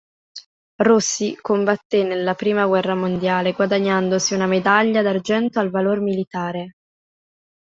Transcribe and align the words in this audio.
Rossi 0.77 1.37
combatté 1.39 2.01
nella 2.01 2.31
I 2.39 2.65
guerra 2.67 2.95
mondiale, 2.95 3.51
guadagnandosi 3.51 4.33
una 4.33 4.47
medaglia 4.47 5.03
d'argento 5.03 5.59
al 5.59 5.69
valor 5.69 5.99
militare. 5.99 6.71